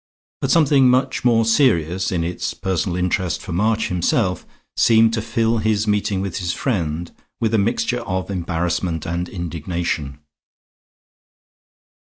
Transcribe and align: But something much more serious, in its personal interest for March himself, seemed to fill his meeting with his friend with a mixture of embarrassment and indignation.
But 0.39 0.49
something 0.49 0.89
much 0.89 1.23
more 1.23 1.45
serious, 1.45 2.11
in 2.11 2.23
its 2.23 2.55
personal 2.55 2.95
interest 2.97 3.39
for 3.39 3.51
March 3.51 3.89
himself, 3.89 4.47
seemed 4.75 5.13
to 5.13 5.21
fill 5.21 5.59
his 5.59 5.85
meeting 5.85 6.21
with 6.21 6.37
his 6.37 6.53
friend 6.53 7.11
with 7.39 7.53
a 7.53 7.59
mixture 7.59 8.01
of 8.01 8.31
embarrassment 8.31 9.05
and 9.05 9.29
indignation. 9.29 10.17